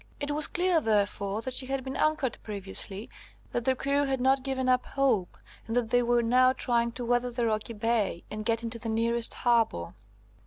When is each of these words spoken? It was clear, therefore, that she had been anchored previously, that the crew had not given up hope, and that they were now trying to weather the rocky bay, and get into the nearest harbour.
It 0.19 0.31
was 0.31 0.47
clear, 0.47 0.81
therefore, 0.81 1.43
that 1.43 1.53
she 1.53 1.67
had 1.67 1.83
been 1.83 1.95
anchored 1.95 2.39
previously, 2.41 3.07
that 3.51 3.65
the 3.65 3.75
crew 3.75 4.05
had 4.05 4.19
not 4.19 4.41
given 4.41 4.67
up 4.67 4.83
hope, 4.83 5.37
and 5.67 5.75
that 5.75 5.91
they 5.91 6.01
were 6.01 6.23
now 6.23 6.53
trying 6.53 6.89
to 6.93 7.05
weather 7.05 7.29
the 7.29 7.45
rocky 7.45 7.73
bay, 7.73 8.23
and 8.31 8.43
get 8.43 8.63
into 8.63 8.79
the 8.79 8.89
nearest 8.89 9.31
harbour. 9.35 9.89